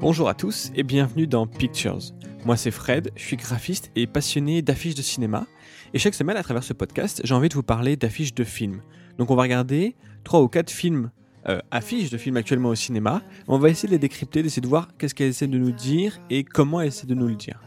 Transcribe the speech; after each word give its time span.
Bonjour 0.00 0.30
à 0.30 0.34
tous 0.34 0.72
et 0.74 0.82
bienvenue 0.82 1.26
dans 1.26 1.46
Pictures. 1.46 1.98
Moi 2.46 2.56
c'est 2.56 2.70
Fred, 2.70 3.10
je 3.16 3.22
suis 3.22 3.36
graphiste 3.36 3.90
et 3.96 4.06
passionné 4.06 4.62
d'affiches 4.62 4.94
de 4.94 5.02
cinéma. 5.02 5.46
Et 5.92 5.98
chaque 5.98 6.14
semaine 6.14 6.38
à 6.38 6.42
travers 6.42 6.64
ce 6.64 6.72
podcast, 6.72 7.20
j'ai 7.22 7.34
envie 7.34 7.50
de 7.50 7.54
vous 7.54 7.62
parler 7.62 7.96
d'affiches 7.96 8.34
de 8.34 8.42
films. 8.42 8.80
Donc 9.18 9.30
on 9.30 9.34
va 9.34 9.42
regarder 9.42 9.96
trois 10.24 10.40
ou 10.40 10.48
quatre 10.48 10.70
films, 10.70 11.10
euh, 11.50 11.60
affiches 11.70 12.08
de 12.08 12.16
films 12.16 12.38
actuellement 12.38 12.70
au 12.70 12.74
cinéma. 12.74 13.20
On 13.46 13.58
va 13.58 13.68
essayer 13.68 13.88
de 13.88 13.92
les 13.92 13.98
décrypter, 13.98 14.42
d'essayer 14.42 14.62
de 14.62 14.68
voir 14.68 14.88
qu'est-ce 14.96 15.14
qu'elles 15.14 15.28
essaient 15.28 15.46
de 15.46 15.58
nous 15.58 15.72
dire 15.72 16.18
et 16.30 16.44
comment 16.44 16.80
elles 16.80 16.88
essaient 16.88 17.06
de 17.06 17.14
nous 17.14 17.28
le 17.28 17.36
dire. 17.36 17.60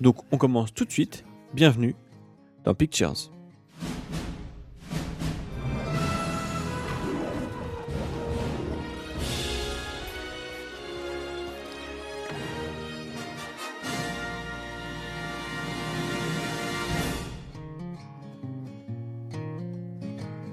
Donc 0.00 0.18
on 0.32 0.38
commence 0.38 0.72
tout 0.72 0.84
de 0.84 0.92
suite. 0.92 1.24
Bienvenue 1.52 1.96
dans 2.62 2.74
Pictures. 2.74 3.32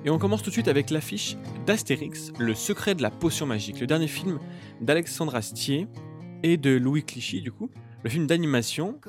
Et 0.09 0.12
on 0.12 0.18
commence 0.18 0.41
tout 0.41 0.49
de 0.49 0.54
suite 0.54 0.68
avec 0.68 0.90
l'affiche 0.90 1.38
d'Astérix, 1.68 2.31
Le 2.40 2.55
secret 2.55 2.95
de 2.95 3.04
la 3.04 3.12
potion 3.12 3.45
magique, 3.45 3.80
le 3.80 3.86
dernier 3.86 4.08
film 4.08 4.40
d'Alexandre 4.82 5.35
Astier 5.35 5.88
et 6.41 6.58
de 6.58 6.72
Louis 6.72 7.04
Clichy, 7.04 7.41
du 7.41 7.52
coup, 7.52 7.70
le 8.04 8.09
film 8.09 8.26
d'animation. 8.26 8.99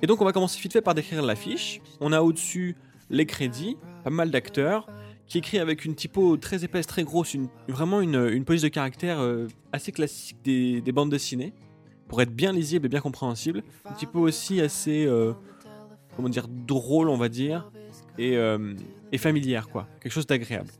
Et 0.00 0.06
donc 0.06 0.22
on 0.22 0.24
va 0.24 0.30
commencer 0.30 0.60
vite 0.60 0.72
fait 0.72 0.80
par 0.80 0.94
décrire 0.94 1.22
l'affiche. 1.22 1.80
On 2.00 2.12
a 2.12 2.20
au-dessus 2.20 2.76
les 3.10 3.26
crédits, 3.26 3.76
pas 4.04 4.10
mal 4.10 4.30
d'acteurs, 4.30 4.86
qui 5.26 5.38
écrit 5.38 5.58
avec 5.58 5.84
une 5.84 5.96
typo 5.96 6.36
très 6.36 6.62
épaisse, 6.62 6.86
très 6.86 7.02
grosse, 7.02 7.36
vraiment 7.66 8.00
une, 8.00 8.44
police 8.44 8.62
de 8.62 8.68
caractère 8.68 9.18
euh, 9.18 9.48
assez 9.72 9.90
classique 9.90 10.36
des, 10.44 10.92
bandes 10.92 11.10
dessinées, 11.10 11.52
pour 12.06 12.22
être 12.22 12.32
bien 12.32 12.52
lisible 12.52 12.86
et 12.86 12.88
bien 12.88 13.00
compréhensible. 13.00 13.64
Une 13.90 13.96
typo 13.96 14.20
aussi 14.20 14.60
assez, 14.60 15.04
euh, 15.04 15.32
comment 16.14 16.28
dire, 16.28 16.46
drôle, 16.46 17.08
on 17.08 17.16
va 17.16 17.28
dire, 17.28 17.72
et, 18.18 18.36
euh, 18.36 18.74
et 19.14 19.18
familière, 19.18 19.68
quoi. 19.68 19.86
Quelque 20.00 20.12
chose 20.12 20.26
d'agréable. 20.26 20.70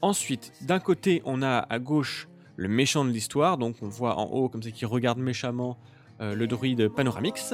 Ensuite, 0.00 0.52
d'un 0.62 0.78
côté, 0.78 1.22
on 1.24 1.42
a 1.42 1.66
à 1.68 1.78
gauche 1.80 2.28
le 2.56 2.68
méchant 2.68 3.04
de 3.04 3.10
l'histoire, 3.10 3.58
donc 3.58 3.76
on 3.82 3.88
voit 3.88 4.16
en 4.16 4.26
haut 4.26 4.48
comme 4.48 4.62
ça 4.62 4.70
qui 4.70 4.84
regarde 4.84 5.18
méchamment 5.18 5.76
euh, 6.20 6.36
le 6.36 6.46
druide 6.46 6.88
Panoramix. 6.88 7.52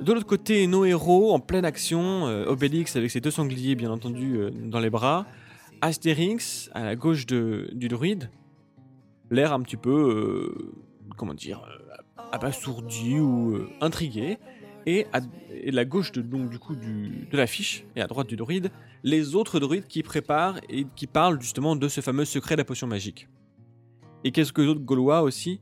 De 0.00 0.12
l'autre 0.12 0.26
côté, 0.26 0.66
nos 0.66 0.86
héros 0.86 1.34
en 1.34 1.40
pleine 1.40 1.66
action, 1.66 2.26
euh, 2.26 2.46
Obélix 2.46 2.96
avec 2.96 3.10
ses 3.10 3.20
deux 3.20 3.30
sangliers 3.30 3.74
bien 3.74 3.90
entendu 3.90 4.38
dans 4.50 4.80
les 4.80 4.90
bras, 4.90 5.26
Astérix 5.82 6.70
à 6.72 6.82
la 6.82 6.96
gauche 6.96 7.26
de, 7.26 7.68
du 7.74 7.88
druide, 7.88 8.30
l'air 9.30 9.52
un 9.52 9.60
petit 9.60 9.76
peu, 9.76 10.72
comment 11.18 11.34
dire, 11.34 11.60
abasourdi 12.32 13.20
ou 13.20 13.58
intrigué, 13.82 14.38
et 14.86 15.06
à 15.12 15.20
la 15.66 15.84
gauche 15.84 16.12
de, 16.12 16.22
donc, 16.22 16.48
du 16.48 16.58
coup, 16.58 16.74
du, 16.74 17.28
de 17.30 17.36
l'affiche, 17.36 17.84
et 17.94 18.00
à 18.00 18.06
droite 18.06 18.26
du 18.26 18.36
druide, 18.36 18.70
les 19.04 19.34
autres 19.34 19.60
druides 19.60 19.86
qui 19.86 20.02
préparent 20.02 20.58
et 20.70 20.86
qui 20.96 21.06
parlent 21.06 21.40
justement 21.40 21.76
de 21.76 21.88
ce 21.88 22.00
fameux 22.00 22.24
secret 22.24 22.56
de 22.56 22.60
la 22.60 22.64
potion 22.64 22.86
magique. 22.86 23.28
Et 24.24 24.32
quelques 24.32 24.60
autres 24.60 24.80
Gaulois 24.80 25.20
aussi, 25.20 25.60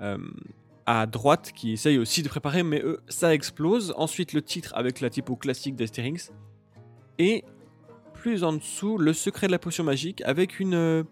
euh, 0.00 0.18
à 0.84 1.06
droite, 1.06 1.52
qui 1.54 1.72
essayent 1.72 1.98
aussi 1.98 2.24
de 2.24 2.28
préparer, 2.28 2.64
mais 2.64 2.82
eux, 2.82 2.98
ça 3.08 3.32
explose. 3.32 3.94
Ensuite, 3.96 4.32
le 4.32 4.42
titre 4.42 4.72
avec 4.74 5.00
la 5.00 5.10
typo 5.10 5.36
classique 5.36 5.76
d'Asterix. 5.76 6.32
Et 7.20 7.44
plus 8.14 8.42
en 8.42 8.54
dessous, 8.54 8.98
le 8.98 9.12
secret 9.12 9.46
de 9.46 9.52
la 9.52 9.60
potion 9.60 9.84
magique 9.84 10.20
avec 10.22 10.58
une, 10.58 10.74
euh, 10.74 11.04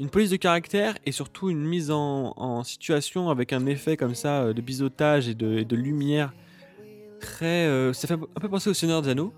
une 0.00 0.08
police 0.08 0.30
de 0.30 0.36
caractère 0.36 0.94
et 1.04 1.12
surtout 1.12 1.50
une 1.50 1.66
mise 1.66 1.90
en, 1.90 2.64
situation 2.64 3.28
avec 3.28 3.52
un 3.52 3.66
effet 3.66 3.98
comme 3.98 4.14
ça 4.14 4.40
euh, 4.40 4.52
de 4.54 4.62
biseautage 4.62 5.28
et 5.28 5.34
de, 5.34 5.58
et 5.58 5.64
de 5.66 5.76
lumière 5.76 6.32
très. 7.20 7.92
Ça 7.92 8.08
fait 8.08 8.14
un 8.14 8.40
peu 8.40 8.48
penser 8.48 8.70
au 8.70 8.74
Seigneur 8.74 9.02
des 9.02 9.10
Anneaux. 9.10 9.34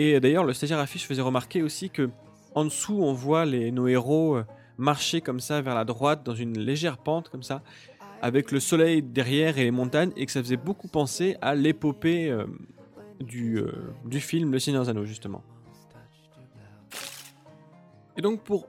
Et 0.00 0.20
d'ailleurs, 0.20 0.44
le 0.44 0.54
stagiaire 0.54 0.78
affiche 0.78 1.08
faisait 1.08 1.22
remarquer 1.22 1.60
aussi 1.60 1.90
que 1.90 2.08
en 2.54 2.64
dessous, 2.64 3.00
on 3.02 3.12
voit 3.12 3.44
nos 3.46 3.88
héros 3.88 4.36
euh, 4.36 4.44
marcher 4.76 5.20
comme 5.20 5.40
ça 5.40 5.60
vers 5.60 5.74
la 5.74 5.84
droite 5.84 6.22
dans 6.24 6.36
une 6.36 6.56
légère 6.56 6.98
pente 6.98 7.28
comme 7.30 7.42
ça, 7.42 7.62
avec 8.22 8.52
le 8.52 8.60
soleil 8.60 9.02
derrière 9.02 9.58
et 9.58 9.64
les 9.64 9.72
montagnes, 9.72 10.12
et 10.16 10.24
que 10.24 10.30
ça 10.30 10.40
faisait 10.40 10.56
beaucoup 10.56 10.86
penser 10.86 11.36
à 11.42 11.56
l'épopée 11.56 12.30
euh, 12.30 12.46
du, 13.18 13.60
du 14.04 14.20
film 14.20 14.52
Le 14.52 14.60
Seigneur 14.60 14.86
des 14.86 15.04
justement. 15.04 15.42
Et 18.16 18.22
donc 18.22 18.44
pour 18.44 18.68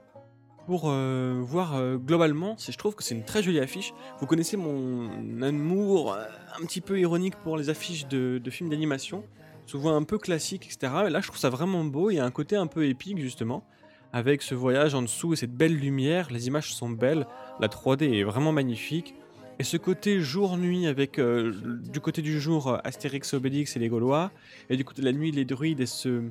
pour 0.70 0.84
euh, 0.86 1.40
voir 1.42 1.74
euh, 1.74 1.96
globalement, 1.96 2.54
je 2.56 2.76
trouve 2.76 2.94
que 2.94 3.02
c'est 3.02 3.16
une 3.16 3.24
très 3.24 3.42
jolie 3.42 3.58
affiche. 3.58 3.92
Vous 4.20 4.26
connaissez 4.26 4.56
mon 4.56 5.42
amour 5.42 6.12
euh, 6.12 6.24
un 6.56 6.64
petit 6.64 6.80
peu 6.80 7.00
ironique 7.00 7.34
pour 7.42 7.56
les 7.56 7.70
affiches 7.70 8.06
de, 8.06 8.40
films 8.50 8.70
d'animation, 8.70 9.24
souvent 9.70 9.94
un 9.96 10.02
peu 10.02 10.18
classiques, 10.18 10.66
etc. 10.66 10.92
Et 11.06 11.10
là, 11.10 11.20
je 11.20 11.28
trouve 11.28 11.38
ça 11.38 11.50
vraiment 11.50 11.84
beau. 11.84 12.10
Il 12.10 12.16
y 12.16 12.18
a 12.18 12.24
un 12.24 12.30
côté 12.30 12.56
un 12.56 12.66
peu 12.66 12.86
épique, 12.86 13.18
justement, 13.18 13.64
avec 14.12 14.42
ce 14.42 14.54
voyage 14.54 14.94
en 14.94 15.02
dessous 15.02 15.32
et 15.32 15.36
cette 15.36 15.54
belle 15.54 15.76
lumière. 15.76 16.28
Les 16.30 16.48
images 16.48 16.74
sont 16.74 16.90
belles, 16.90 17.26
la 17.60 17.68
3D 17.68 18.18
est 18.18 18.24
vraiment 18.24 18.52
magnifique. 18.52 19.14
Et 19.58 19.62
ce 19.62 19.76
côté 19.76 20.20
jour-nuit 20.20 20.86
avec 20.86 21.20
du 21.20 22.00
côté 22.00 22.22
du 22.22 22.40
jour 22.40 22.78
Astérix, 22.82 23.34
Obélix 23.34 23.76
et 23.76 23.78
les 23.78 23.88
Gaulois, 23.88 24.30
et 24.70 24.76
du 24.76 24.84
côté 24.84 25.02
de 25.02 25.06
la 25.06 25.12
nuit 25.12 25.30
les 25.32 25.44
druides 25.44 25.80
et 25.80 25.86
ce, 25.86 26.22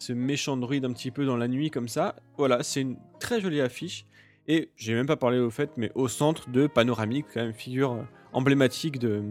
ce 0.00 0.12
méchant 0.12 0.56
druide 0.56 0.84
un 0.84 0.92
petit 0.92 1.12
peu 1.12 1.24
dans 1.24 1.36
la 1.36 1.46
nuit 1.46 1.70
comme 1.70 1.86
ça. 1.86 2.16
Voilà, 2.36 2.64
c'est 2.64 2.80
une 2.80 2.96
très 3.20 3.40
jolie 3.40 3.60
affiche. 3.60 4.04
Et 4.48 4.70
j'ai 4.76 4.94
même 4.94 5.06
pas 5.06 5.16
parlé 5.16 5.38
au 5.38 5.50
fait, 5.50 5.70
mais 5.76 5.92
au 5.94 6.08
centre 6.08 6.50
de 6.50 6.66
Panoramique, 6.66 7.26
quand 7.32 7.40
même 7.40 7.52
figure 7.52 7.92
euh, 7.92 8.02
emblématique 8.32 8.98
de 8.98 9.22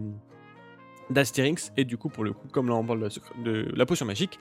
d'Astérix. 1.10 1.72
Et 1.76 1.84
du 1.84 1.96
coup, 1.96 2.08
pour 2.08 2.24
le 2.24 2.32
coup, 2.32 2.48
comme 2.52 2.68
là 2.68 2.74
on 2.74 2.84
parle 2.84 3.08
de 3.44 3.68
la, 3.74 3.86
potion 3.86 4.06
magique, 4.06 4.38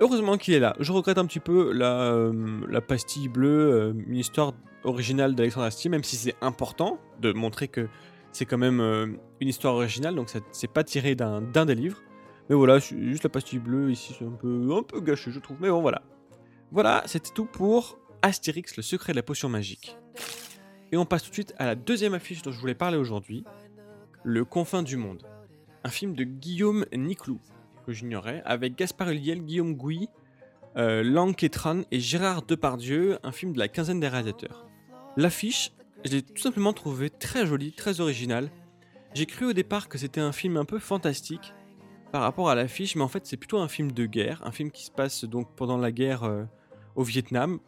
heureusement 0.00 0.36
qu'il 0.36 0.54
est 0.54 0.60
là. 0.60 0.76
Je 0.80 0.92
regrette 0.92 1.18
un 1.18 1.26
petit 1.26 1.40
peu 1.40 1.72
la, 1.72 2.12
euh, 2.12 2.60
la 2.68 2.80
pastille 2.80 3.28
bleue, 3.28 3.72
euh, 3.72 3.92
une 4.06 4.16
histoire 4.16 4.52
originale 4.84 5.34
d'Alexandre 5.34 5.66
Astier, 5.66 5.90
même 5.90 6.04
si 6.04 6.16
c'est 6.16 6.36
important 6.40 6.98
de 7.20 7.32
montrer 7.32 7.68
que 7.68 7.88
c'est 8.32 8.44
quand 8.44 8.58
même 8.58 8.80
une 9.40 9.48
histoire 9.48 9.74
originale, 9.74 10.16
donc 10.16 10.28
c'est 10.50 10.70
pas 10.70 10.82
tiré 10.82 11.14
d'un 11.14 11.40
des 11.40 11.74
livres. 11.74 12.02
Mais 12.48 12.56
voilà, 12.56 12.78
juste 12.78 13.22
la 13.22 13.30
pastille 13.30 13.58
bleue 13.60 13.90
ici, 13.90 14.14
c'est 14.18 14.24
un 14.24 14.32
peu, 14.32 14.68
un 14.76 14.82
peu 14.82 15.00
gâché, 15.00 15.30
je 15.30 15.38
trouve. 15.38 15.56
Mais 15.60 15.70
bon, 15.70 15.80
voilà. 15.80 16.02
Voilà, 16.70 17.02
c'était 17.06 17.30
tout 17.32 17.46
pour 17.46 17.98
Astérix, 18.22 18.76
le 18.76 18.82
secret 18.82 19.12
de 19.12 19.16
la 19.16 19.22
potion 19.22 19.48
magique. 19.48 19.96
Et 20.92 20.96
on 20.96 21.06
passe 21.06 21.22
tout 21.22 21.30
de 21.30 21.34
suite 21.34 21.54
à 21.58 21.66
la 21.66 21.74
deuxième 21.74 22.14
affiche 22.14 22.42
dont 22.42 22.52
je 22.52 22.60
voulais 22.60 22.74
parler 22.74 22.96
aujourd'hui, 22.96 23.44
Le 24.22 24.44
Confin 24.44 24.82
du 24.82 24.96
Monde. 24.96 25.26
Un 25.86 25.90
film 25.90 26.14
de 26.14 26.24
Guillaume 26.24 26.86
Niclou, 26.94 27.38
que 27.84 27.92
j'ignorais, 27.92 28.42
avec 28.46 28.74
Gaspard 28.74 29.10
Ulliel, 29.10 29.42
Guillaume 29.42 29.74
Gouy, 29.74 30.08
euh, 30.78 31.02
Lang 31.02 31.36
Ketran 31.36 31.82
et 31.90 32.00
Gérard 32.00 32.42
Depardieu, 32.42 33.18
un 33.22 33.32
film 33.32 33.52
de 33.52 33.58
la 33.58 33.68
quinzaine 33.68 34.00
des 34.00 34.08
réalisateurs. 34.08 34.66
L'affiche, 35.18 35.72
je 36.06 36.12
l'ai 36.12 36.22
tout 36.22 36.40
simplement 36.40 36.72
trouvé 36.72 37.10
très 37.10 37.44
jolie, 37.44 37.72
très 37.72 38.00
originale. 38.00 38.50
J'ai 39.12 39.26
cru 39.26 39.44
au 39.44 39.52
départ 39.52 39.90
que 39.90 39.98
c'était 39.98 40.22
un 40.22 40.32
film 40.32 40.56
un 40.56 40.64
peu 40.64 40.78
fantastique, 40.78 41.52
par 42.12 42.22
rapport 42.22 42.48
à 42.48 42.54
l'affiche, 42.54 42.96
mais 42.96 43.02
en 43.02 43.08
fait 43.08 43.26
c'est 43.26 43.36
plutôt 43.36 43.58
un 43.58 43.68
film 43.68 43.92
de 43.92 44.06
guerre, 44.06 44.40
un 44.44 44.52
film 44.52 44.70
qui 44.70 44.86
se 44.86 44.90
passe 44.90 45.24
donc 45.24 45.54
pendant 45.54 45.76
la 45.76 45.92
guerre 45.92 46.24
euh, 46.24 46.44
au 46.96 47.02
Vietnam, 47.02 47.58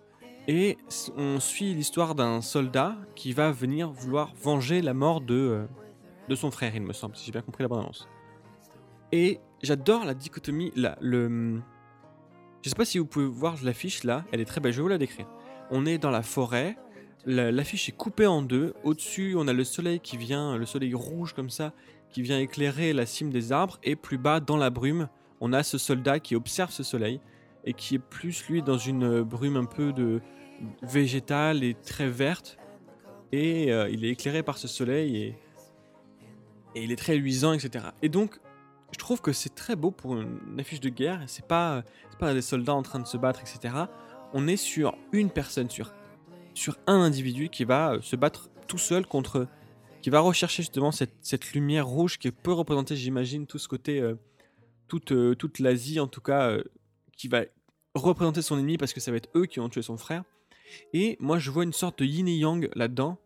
et 0.48 0.78
on 1.18 1.38
suit 1.38 1.74
l'histoire 1.74 2.14
d'un 2.14 2.40
soldat 2.40 2.96
qui 3.14 3.34
va 3.34 3.50
venir 3.50 3.90
vouloir 3.90 4.32
venger 4.36 4.80
la 4.80 4.94
mort 4.94 5.20
de, 5.20 5.34
euh, 5.34 5.66
de 6.28 6.34
son 6.34 6.50
frère, 6.50 6.74
il 6.74 6.82
me 6.82 6.92
semble, 6.92 7.16
si 7.16 7.26
j'ai 7.26 7.32
bien 7.32 7.42
compris 7.42 7.62
la 7.62 7.68
bande-annonce. 7.68 8.08
Et 9.12 9.40
j'adore 9.62 10.04
la 10.04 10.14
dichotomie, 10.14 10.72
là, 10.76 10.96
le... 11.00 11.60
Je 12.62 12.68
sais 12.68 12.74
pas 12.74 12.84
si 12.84 12.98
vous 12.98 13.06
pouvez 13.06 13.26
voir 13.26 13.56
l'affiche 13.62 14.02
là, 14.02 14.24
elle 14.32 14.40
est 14.40 14.44
très 14.44 14.60
belle, 14.60 14.72
je 14.72 14.78
vais 14.78 14.82
vous 14.82 14.88
la 14.88 14.98
décrire. 14.98 15.26
On 15.70 15.86
est 15.86 15.98
dans 15.98 16.10
la 16.10 16.22
forêt, 16.22 16.76
l'affiche 17.24 17.88
est 17.88 17.96
coupée 17.96 18.26
en 18.26 18.42
deux, 18.42 18.74
au-dessus 18.82 19.34
on 19.36 19.46
a 19.46 19.52
le 19.52 19.64
soleil 19.64 20.00
qui 20.00 20.16
vient, 20.16 20.56
le 20.56 20.66
soleil 20.66 20.94
rouge 20.94 21.32
comme 21.32 21.50
ça, 21.50 21.72
qui 22.10 22.22
vient 22.22 22.38
éclairer 22.38 22.92
la 22.92 23.06
cime 23.06 23.30
des 23.30 23.52
arbres, 23.52 23.78
et 23.84 23.94
plus 23.94 24.18
bas, 24.18 24.40
dans 24.40 24.56
la 24.56 24.70
brume, 24.70 25.08
on 25.40 25.52
a 25.52 25.62
ce 25.62 25.78
soldat 25.78 26.18
qui 26.18 26.34
observe 26.34 26.70
ce 26.70 26.82
soleil, 26.82 27.20
et 27.64 27.72
qui 27.72 27.96
est 27.96 28.00
plus, 28.00 28.48
lui, 28.48 28.62
dans 28.62 28.78
une 28.78 29.22
brume 29.22 29.56
un 29.56 29.64
peu 29.64 29.92
de 29.92 30.20
végétale 30.82 31.62
et 31.62 31.74
très 31.74 32.08
verte, 32.08 32.58
et 33.32 33.72
euh, 33.72 33.88
il 33.88 34.04
est 34.04 34.10
éclairé 34.10 34.42
par 34.42 34.58
ce 34.58 34.68
soleil, 34.68 35.16
et, 35.16 35.38
et 36.76 36.84
il 36.84 36.92
est 36.92 36.96
très 36.96 37.16
luisant, 37.16 37.54
etc. 37.54 37.86
Et 38.02 38.08
donc, 38.08 38.38
je 38.92 38.98
trouve 38.98 39.20
que 39.20 39.32
c'est 39.32 39.54
très 39.54 39.74
beau 39.74 39.90
pour 39.90 40.16
une 40.16 40.60
affiche 40.60 40.80
de 40.80 40.90
guerre, 40.90 41.22
c'est 41.26 41.46
pas, 41.46 41.82
pas 42.20 42.34
des 42.34 42.42
soldats 42.42 42.74
en 42.74 42.82
train 42.82 43.00
de 43.00 43.06
se 43.06 43.16
battre, 43.16 43.40
etc. 43.40 43.74
On 44.34 44.46
est 44.46 44.58
sur 44.58 44.96
une 45.12 45.30
personne, 45.30 45.70
sur, 45.70 45.94
sur 46.54 46.76
un 46.86 47.00
individu 47.00 47.48
qui 47.48 47.64
va 47.64 47.96
se 48.02 48.14
battre 48.14 48.50
tout 48.68 48.78
seul 48.78 49.06
contre 49.06 49.48
qui 50.02 50.10
va 50.10 50.20
rechercher 50.20 50.62
justement 50.62 50.92
cette, 50.92 51.52
lumière 51.52 51.86
rouge 51.86 52.18
qui 52.18 52.30
peut 52.30 52.52
représenter, 52.52 52.94
j'imagine, 52.94 53.46
tout 53.46 53.58
ce 53.58 53.66
côté, 53.66 54.00
euh, 54.00 54.14
toute, 54.86 55.10
euh, 55.10 55.34
toute 55.34 55.58
l'Asie 55.58 55.98
en 55.98 56.06
tout 56.06 56.20
cas, 56.20 56.50
euh, 56.50 56.62
qui 57.16 57.26
va 57.26 57.42
représenter 57.94 58.42
son 58.42 58.58
ennemi 58.58 58.76
parce 58.76 58.92
que 58.92 59.00
ça 59.00 59.10
va 59.10 59.16
être 59.16 59.30
eux 59.34 59.46
qui 59.46 59.58
ont 59.58 59.68
tué 59.68 59.82
son 59.82 59.96
frère. 59.96 60.22
Et 60.92 61.16
moi, 61.18 61.38
je 61.38 61.50
vois 61.50 61.64
une 61.64 61.72
sorte 61.72 61.98
de 62.00 62.04
yin 62.04 62.28
et 62.28 62.36
yang 62.36 62.68
là-dedans, 62.74 63.18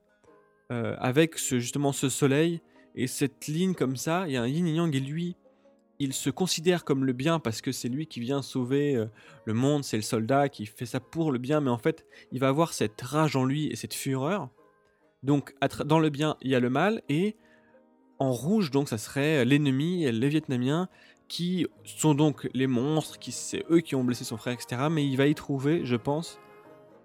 avec 0.71 1.37
justement 1.37 1.91
ce 1.91 2.09
soleil 2.09 2.63
Et 2.95 3.07
cette 3.07 3.47
ligne 3.47 3.75
comme 3.75 3.97
ça, 3.97 4.25
il 4.27 4.33
y 4.33 4.37
a 4.37 4.43
un 4.43 4.47
yin 4.47 4.67
et 4.67 4.75
yang 4.75 4.95
et 4.95 5.01
lui, 5.01 5.37
il 5.99 6.15
se 6.15 6.31
considère 6.31 6.85
comme 6.85 7.05
le 7.05 7.13
bien 7.13 7.39
parce 7.39 7.61
que 7.61 7.73
c'est 7.73 7.89
lui 7.89 8.07
qui 8.07 8.21
vient 8.21 8.43
sauver 8.43 8.97
euh, 8.97 9.07
le 9.45 9.53
monde, 9.53 9.85
c'est 9.85 9.97
le 9.97 10.03
soldat 10.03 10.49
qui 10.49 10.67
fait 10.67 10.87
ça 10.87 10.99
pour 10.99 11.31
le 11.31 11.39
bien, 11.39 11.61
mais 11.61 11.71
en 11.71 11.79
fait, 11.79 12.07
il 12.33 12.41
va 12.41 12.49
avoir 12.49 12.73
cette 12.73 13.01
rage 13.01 13.37
en 13.37 13.45
lui 13.45 13.67
et 13.67 13.77
cette 13.77 13.95
fureur. 13.95 14.49
Donc, 15.23 15.55
dans 15.85 15.99
le 15.99 16.09
bien, 16.09 16.37
il 16.41 16.51
y 16.51 16.55
a 16.55 16.61
le 16.61 16.71
mal, 16.71 17.03
et 17.11 17.37
en 18.19 18.33
rouge, 18.33 18.71
donc, 18.71 18.89
ça 18.89 18.97
serait 18.97 19.45
l'ennemi, 19.45 20.11
les 20.11 20.29
Vietnamiens, 20.31 20.89
qui 21.29 21.67
sont 21.85 22.15
donc 22.15 22.49
les 22.55 22.67
monstres, 22.67 23.19
qui 23.19 23.31
c'est 23.31 23.65
eux 23.71 23.81
qui 23.81 23.95
ont 23.95 24.03
blessé 24.03 24.25
son 24.25 24.39
frère, 24.39 24.55
etc. 24.55 24.89
Mais 24.91 25.07
il 25.07 25.17
va 25.17 25.27
y 25.27 25.35
trouver, 25.35 25.85
je 25.85 25.97
pense, 25.97 26.41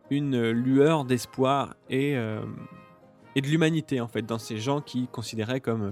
une 0.10 0.50
lueur 0.50 1.04
d'espoir 1.04 1.76
et, 1.90 2.16
euh, 2.16 2.42
et 3.36 3.42
de 3.42 3.48
l'humanité, 3.48 4.02
en 4.02 4.08
fait, 4.08 4.22
dans 4.22 4.40
ces 4.40 4.58
gens 4.58 4.82
qui 4.82 5.08
considéraient 5.08 5.62
comme 5.62 5.84
euh, 5.84 5.92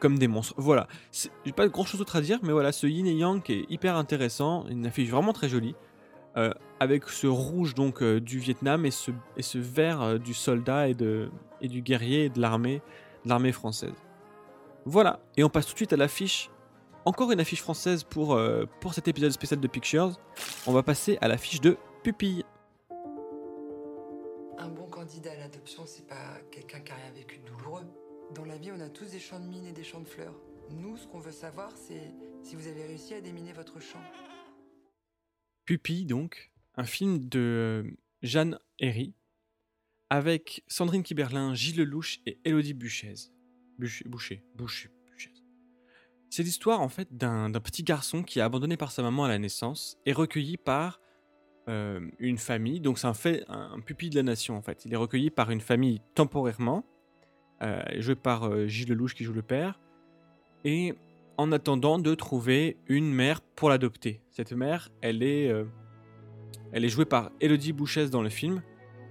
comme 0.00 0.18
des 0.18 0.28
monstres. 0.28 0.54
Voilà, 0.56 0.86
j'ai 1.44 1.52
pas 1.52 1.66
grand 1.66 1.84
chose 1.84 1.98
d'autre 1.98 2.14
à 2.14 2.20
dire, 2.20 2.38
mais 2.42 2.52
voilà, 2.52 2.70
ce 2.70 2.86
yin 2.86 3.04
et 3.06 3.14
yang 3.14 3.42
qui 3.42 3.52
est 3.54 3.66
hyper 3.68 3.96
intéressant, 3.96 4.64
une 4.68 4.86
affiche 4.86 5.08
vraiment 5.08 5.32
très 5.32 5.48
jolie, 5.48 5.74
euh, 6.36 6.52
avec 6.78 7.08
ce 7.08 7.26
rouge 7.26 7.74
donc 7.74 8.00
euh, 8.00 8.20
du 8.20 8.38
Vietnam 8.38 8.86
et 8.86 8.92
ce, 8.92 9.10
et 9.36 9.42
ce 9.42 9.58
vert 9.58 10.20
du 10.20 10.34
soldat 10.34 10.88
et, 10.88 10.94
de, 10.94 11.30
et 11.60 11.66
du 11.66 11.82
guerrier 11.82 12.26
et 12.26 12.28
de 12.28 12.40
l'armée, 12.40 12.80
de 13.24 13.28
l'armée 13.28 13.50
française. 13.50 13.94
Voilà, 14.84 15.18
et 15.36 15.42
on 15.42 15.48
passe 15.48 15.66
tout 15.66 15.72
de 15.72 15.78
suite 15.78 15.92
à 15.92 15.96
l'affiche, 15.96 16.48
encore 17.04 17.32
une 17.32 17.40
affiche 17.40 17.60
française 17.60 18.04
pour, 18.04 18.40
pour 18.78 18.94
cet 18.94 19.08
épisode 19.08 19.32
spécial 19.32 19.58
de 19.58 19.66
Pictures. 19.66 20.12
On 20.66 20.72
va 20.72 20.84
passer 20.84 21.18
à 21.20 21.26
l'affiche 21.26 21.60
de 21.60 21.76
Pupille. 22.04 22.44
Qui 26.80 26.92
a 26.92 27.10
vécu 27.12 27.38
douloureux. 27.40 27.86
Dans 28.34 28.44
la 28.44 28.58
vie, 28.58 28.70
on 28.72 28.80
a 28.80 28.88
tous 28.88 29.10
des 29.10 29.20
champs 29.20 29.40
de 29.40 29.46
mines 29.46 29.66
et 29.66 29.72
des 29.72 29.84
champs 29.84 30.00
de 30.00 30.08
fleurs. 30.08 30.34
Nous, 30.70 30.96
ce 30.96 31.06
qu'on 31.06 31.20
veut 31.20 31.32
savoir, 31.32 31.72
c'est 31.76 32.14
si 32.42 32.56
vous 32.56 32.66
avez 32.66 32.84
réussi 32.84 33.14
à 33.14 33.20
déminer 33.20 33.52
votre 33.52 33.80
champ. 33.80 34.02
Pupille, 35.64 36.04
donc, 36.04 36.52
un 36.76 36.84
film 36.84 37.28
de 37.28 37.96
Jeanne 38.22 38.58
Herry, 38.78 39.14
avec 40.10 40.62
Sandrine 40.66 41.02
Kiberlin, 41.02 41.54
Gilles 41.54 41.78
Lelouch 41.78 42.20
et 42.26 42.38
Elodie 42.44 42.74
Bouchez. 42.74 43.14
Boucher, 43.78 44.04
Boucher, 44.06 44.42
Boucher, 44.56 44.90
C'est 46.30 46.42
l'histoire, 46.42 46.80
en 46.80 46.88
fait, 46.88 47.16
d'un 47.16 47.50
petit 47.52 47.82
garçon 47.82 48.22
qui 48.22 48.38
est 48.40 48.42
abandonné 48.42 48.76
par 48.76 48.92
sa 48.92 49.02
maman 49.02 49.24
à 49.24 49.28
la 49.28 49.38
naissance 49.38 49.96
et 50.04 50.12
recueilli 50.12 50.56
par 50.56 51.00
euh, 51.68 52.00
une 52.18 52.38
famille. 52.38 52.80
Donc, 52.80 52.98
c'est 52.98 53.06
un, 53.06 53.14
fait, 53.14 53.44
un 53.48 53.78
pupille 53.80 54.10
de 54.10 54.16
la 54.16 54.22
nation, 54.22 54.56
en 54.56 54.62
fait. 54.62 54.84
Il 54.84 54.92
est 54.92 54.96
recueilli 54.96 55.30
par 55.30 55.50
une 55.50 55.60
famille 55.60 56.00
temporairement 56.14 56.84
euh, 57.60 57.82
joué 58.00 58.14
par 58.14 58.44
euh, 58.44 58.68
Gilles 58.68 58.90
Lelouch 58.90 59.14
qui 59.14 59.24
joue 59.24 59.32
le 59.32 59.42
père, 59.42 59.80
et 60.64 60.94
en 61.38 61.50
attendant 61.50 61.98
de 61.98 62.14
trouver 62.14 62.76
une 62.86 63.12
mère 63.12 63.40
pour 63.40 63.68
l'adopter. 63.68 64.20
Cette 64.30 64.52
mère, 64.52 64.90
elle 65.00 65.24
est, 65.24 65.48
euh, 65.48 65.64
elle 66.70 66.84
est 66.84 66.88
jouée 66.88 67.04
par 67.04 67.32
Elodie 67.40 67.72
Bouchès 67.72 68.10
dans 68.10 68.22
le 68.22 68.28
film. 68.28 68.62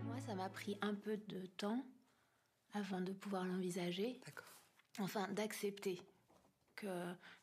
Moi, 0.05 0.17
ça 0.25 0.33
m'a 0.33 0.47
pris 0.47 0.77
un 0.81 0.95
peu 0.95 1.17
de 1.27 1.45
temps 1.57 1.83
avant 2.73 3.01
de 3.01 3.11
pouvoir 3.11 3.43
l'envisager. 3.43 4.21
Enfin, 4.99 5.27
d'accepter 5.33 5.99
que 6.77 6.87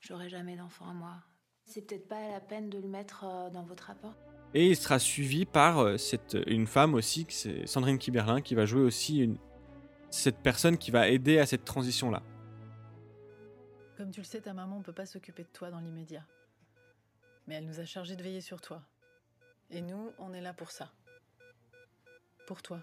j'aurai 0.01 0.31
jamais 0.31 0.57
d'enfant 0.57 0.89
à 0.89 0.95
moi. 0.95 1.17
C'est 1.67 1.83
peut-être 1.83 2.09
pas 2.09 2.31
la 2.31 2.41
peine 2.41 2.71
de 2.71 2.79
le 2.79 2.89
mettre 2.89 3.51
dans 3.53 3.63
votre 3.63 3.85
rapport. 3.85 4.15
Et 4.55 4.69
il 4.69 4.77
sera 4.77 5.01
suivi 5.01 5.45
par 5.45 5.99
cette, 5.99 6.37
une 6.47 6.69
femme 6.69 6.95
aussi, 6.95 7.27
c'est 7.29 7.67
Sandrine 7.67 7.99
Kiberlin, 7.99 8.41
qui 8.41 8.55
va 8.55 8.67
jouer 8.67 8.83
aussi 8.83 9.19
une, 9.19 9.37
cette 10.11 10.39
personne 10.39 10.79
qui 10.79 10.93
va 10.93 11.09
aider 11.09 11.39
à 11.39 11.47
cette 11.47 11.65
transition-là. 11.65 12.23
Comme 13.97 14.13
tu 14.13 14.21
le 14.21 14.25
sais, 14.25 14.41
ta 14.41 14.53
maman 14.53 14.79
ne 14.79 14.85
peut 14.85 14.93
pas 14.93 15.07
s'occuper 15.07 15.43
de 15.43 15.49
toi 15.49 15.71
dans 15.71 15.81
l'immédiat. 15.81 16.25
Mais 17.47 17.57
elle 17.57 17.67
nous 17.67 17.81
a 17.81 17.85
chargé 17.85 18.15
de 18.15 18.23
veiller 18.23 18.41
sur 18.41 18.61
toi. 18.61 18.83
Et 19.71 19.81
nous, 19.81 20.13
on 20.19 20.33
est 20.33 20.41
là 20.41 20.55
pour 20.55 20.71
ça. 20.71 20.93
Pour 22.47 22.63
toi. 22.63 22.81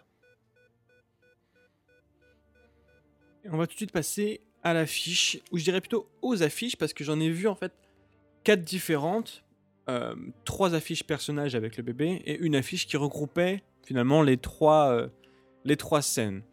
on 3.45 3.57
va 3.57 3.65
tout 3.65 3.73
de 3.73 3.77
suite 3.77 3.91
passer 3.91 4.41
à 4.61 4.73
l'affiche, 4.73 5.39
ou 5.51 5.57
je 5.57 5.63
dirais 5.63 5.81
plutôt 5.81 6.09
aux 6.21 6.43
affiches, 6.43 6.75
parce 6.75 6.93
que 6.93 7.03
j'en 7.03 7.19
ai 7.19 7.29
vu 7.29 7.47
en 7.47 7.55
fait 7.55 7.73
quatre 8.43 8.63
différentes. 8.63 9.43
Euh, 9.89 10.15
trois 10.45 10.75
affiches 10.75 11.03
personnages 11.03 11.55
avec 11.55 11.75
le 11.75 11.83
bébé 11.83 12.21
et 12.25 12.37
une 12.37 12.55
affiche 12.55 12.85
qui 12.85 12.97
regroupait 12.97 13.63
finalement 13.83 14.21
les 14.21 14.37
trois, 14.37 14.91
euh, 14.91 15.07
les 15.65 15.75
trois 15.75 16.03
scènes. 16.03 16.43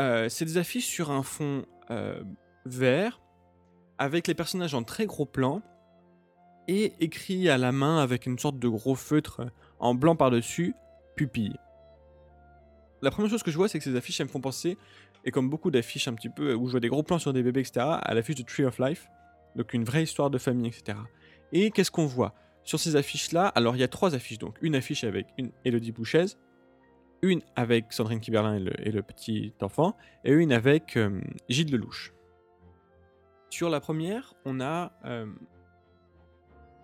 Euh, 0.00 0.28
c'est 0.28 0.44
des 0.44 0.58
affiches 0.58 0.86
sur 0.86 1.10
un 1.10 1.22
fond 1.22 1.64
vert, 2.64 3.20
avec 3.98 4.26
les 4.26 4.34
personnages 4.34 4.74
en 4.74 4.82
très 4.82 5.04
gros 5.04 5.26
plan, 5.26 5.60
et 6.66 6.94
écrit 6.98 7.50
à 7.50 7.58
la 7.58 7.72
main 7.72 7.98
avec 7.98 8.24
une 8.24 8.38
sorte 8.38 8.58
de 8.58 8.68
gros 8.68 8.94
feutre 8.94 9.42
en 9.78 9.94
blanc 9.94 10.16
par-dessus, 10.16 10.74
pupille. 11.14 11.56
La 13.02 13.10
première 13.10 13.30
chose 13.30 13.42
que 13.42 13.50
je 13.50 13.56
vois, 13.58 13.68
c'est 13.68 13.78
que 13.78 13.84
ces 13.84 13.94
affiches, 13.94 14.18
elles 14.18 14.26
me 14.26 14.32
font 14.32 14.40
penser, 14.40 14.78
et 15.26 15.30
comme 15.30 15.50
beaucoup 15.50 15.70
d'affiches 15.70 16.08
un 16.08 16.14
petit 16.14 16.30
peu, 16.30 16.54
où 16.54 16.66
je 16.66 16.72
vois 16.72 16.80
des 16.80 16.88
gros 16.88 17.02
plans 17.02 17.18
sur 17.18 17.34
des 17.34 17.42
bébés, 17.42 17.60
etc., 17.60 17.86
à 18.00 18.14
l'affiche 18.14 18.36
de 18.36 18.42
Tree 18.42 18.64
of 18.64 18.78
Life, 18.78 19.06
donc 19.56 19.74
une 19.74 19.84
vraie 19.84 20.02
histoire 20.02 20.30
de 20.30 20.38
famille, 20.38 20.68
etc. 20.68 20.96
Et 21.54 21.70
qu'est-ce 21.70 21.92
qu'on 21.92 22.06
voit? 22.06 22.34
Sur 22.64 22.80
ces 22.80 22.96
affiches-là, 22.96 23.46
alors 23.46 23.76
il 23.76 23.78
y 23.78 23.84
a 23.84 23.88
trois 23.88 24.14
affiches, 24.14 24.38
donc 24.38 24.56
une 24.60 24.74
affiche 24.74 25.04
avec 25.04 25.26
une 25.38 25.52
Elodie 25.64 25.92
Bouchez, 25.92 26.24
une 27.22 27.42
avec 27.54 27.92
Sandrine 27.92 28.20
Kiberlin 28.20 28.56
et 28.78 28.90
le, 28.90 29.02
petit 29.02 29.54
enfant, 29.62 29.96
et 30.24 30.32
une 30.32 30.52
avec 30.52 30.96
euh, 30.96 31.20
Gilles 31.48 31.70
Lelouch. 31.70 32.12
Sur 33.50 33.70
la 33.70 33.80
première, 33.80 34.34
on 34.44 34.60
a 34.60 34.92
euh, 35.04 35.26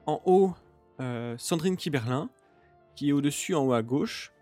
en 0.06 0.22
haut 0.24 0.54
euh, 1.00 1.34
Sandrine 1.36 1.76
Kiberlin, 1.76 2.30
qui 2.94 3.08
est 3.08 3.12
au-dessus 3.12 3.56
en 3.56 3.64
haut 3.64 3.72
à 3.72 3.82
gauche, 3.82 4.32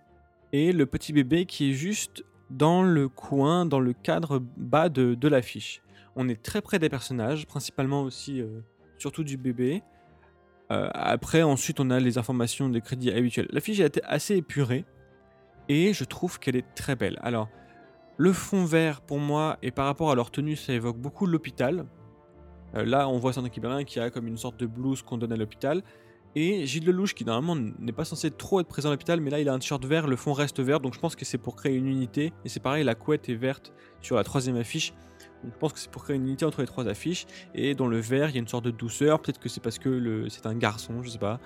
et 0.53 0.73
le 0.73 0.85
petit 0.85 1.15
bébé 1.15 1.47
qui 1.47 1.71
est 1.71 1.75
juste 1.75 2.23
dans 2.51 2.83
le 2.83 3.09
coin, 3.09 3.65
dans 3.65 3.81
le 3.81 3.95
cadre 3.95 4.41
bas 4.57 4.91
de, 4.91 5.15
de 5.15 5.29
l'affiche. 5.29 5.83
On 6.17 6.29
est 6.29 6.43
très 6.43 6.61
près 6.61 6.79
des 6.79 6.91
personnages, 6.91 7.47
principalement 7.47 8.03
aussi, 8.03 8.43
surtout 8.99 9.25
du 9.25 9.37
bébé. 9.37 9.83
Après, 10.71 11.43
ensuite, 11.43 11.81
on 11.81 11.91
a 11.91 11.99
les 11.99 12.19
informations 12.19 12.69
des 12.69 12.81
crédits 12.81 13.11
habituels. 13.11 13.49
L'affiche 13.51 13.81
a 13.81 13.87
été 13.87 14.03
assez 14.05 14.37
épurée 14.37 14.85
et 15.69 15.93
je 15.93 16.05
trouve 16.05 16.39
qu'elle 16.39 16.57
est 16.57 16.75
très 16.75 16.97
belle. 16.97 17.19
Alors, 17.23 17.49
le 18.17 18.33
fond 18.33 18.65
vert 18.65 19.01
pour 19.01 19.19
moi 19.19 19.59
et 19.63 19.71
par 19.71 19.87
rapport 19.87 20.11
à 20.11 20.15
leur 20.15 20.31
tenue, 20.31 20.57
ça 20.57 20.73
évoque 20.73 20.99
beaucoup 20.99 21.27
l'hôpital. 21.27 21.87
Euh, 22.75 22.85
là, 22.85 23.09
on 23.09 23.19
voit 23.19 23.33
Sandra 23.33 23.49
Kiberlin 23.49 23.85
qui 23.85 24.01
a 24.01 24.11
comme 24.11 24.27
une 24.27 24.37
sorte 24.37 24.59
de 24.59 24.67
blouse 24.67 25.03
qu'on 25.03 25.19
donne 25.19 25.33
à 25.33 25.37
l'hôpital. 25.37 25.83
Et 26.35 26.67
Gilles 26.67 26.85
Lelouch 26.85 27.15
qui 27.15 27.25
normalement 27.25 27.57
n'est 27.79 27.93
pas 27.93 28.05
censé 28.05 28.31
trop 28.31 28.61
être 28.61 28.67
présent 28.67 28.91
à 28.91 28.93
l'hôpital, 28.93 29.21
mais 29.21 29.31
là 29.31 29.41
il 29.41 29.49
a 29.49 29.55
un 29.55 29.59
t-shirt 29.59 29.85
vert, 29.85 30.07
le 30.07 30.17
fond 30.17 30.35
reste 30.35 30.61
vert, 30.61 30.79
donc 30.79 30.95
je 30.95 31.01
pense 31.01 31.17
que 31.17 31.25
c'est 31.25 31.39
pour 31.39 31.57
créer 31.57 31.75
une 31.75 31.87
unité. 31.87 32.33
Et 32.45 32.49
c'est 32.49 32.61
pareil, 32.61 32.85
la 32.85 32.95
couette 32.95 33.29
est 33.29 33.35
verte 33.35 33.73
sur 34.03 34.17
la 34.17 34.25
troisième 34.25 34.57
affiche. 34.57 34.93
Je 35.45 35.59
pense 35.59 35.73
que 35.73 35.79
c'est 35.79 35.91
pour 35.91 36.05
créer 36.05 36.17
une 36.17 36.27
unité 36.27 36.45
entre 36.45 36.61
les 36.61 36.67
trois 36.67 36.89
affiches. 36.89 37.27
Et 37.55 37.75
dans 37.75 37.87
le 37.87 37.99
vert, 37.99 38.31
il 38.31 38.35
y 38.35 38.39
a 38.39 38.41
une 38.41 38.49
sorte 38.49 38.65
de 38.65 38.71
douceur. 38.71 39.21
Peut-être 39.21 39.39
que 39.39 39.49
c'est 39.49 39.63
parce 39.63 39.79
que 39.79 40.27
c'est 40.29 40.47
un 40.47 40.55
garçon, 40.55 41.03
je 41.03 41.11
sais 41.11 41.19
pas. 41.19 41.41